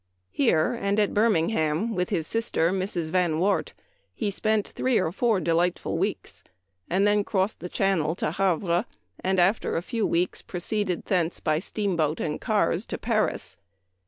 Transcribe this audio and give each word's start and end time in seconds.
Here 0.31 0.73
and 0.73 0.99
at 0.99 1.13
Birmingham, 1.13 1.93
with 1.93 2.09
his 2.09 2.25
sister, 2.25 2.71
Mrs. 2.71 3.09
Van 3.09 3.37
Wart, 3.37 3.75
he 4.15 4.31
spent 4.31 4.67
three 4.69 4.99
or 4.99 5.11
four 5.11 5.39
delightful 5.39 5.95
weeks, 5.95 6.43
and 6.89 7.05
then 7.05 7.23
crossed 7.23 7.59
the 7.59 7.69
channel 7.69 8.15
to 8.15 8.31
Havre, 8.31 8.85
and 9.19 9.39
after 9.39 9.75
a 9.75 9.83
few 9.83 10.09
days 10.11 10.41
proceeded 10.41 11.05
thence 11.05 11.39
by 11.39 11.59
steam 11.59 11.95
boat 11.95 12.19
and 12.19 12.41
cars 12.41 12.87
to 12.87 12.97
Paris. 12.97 13.57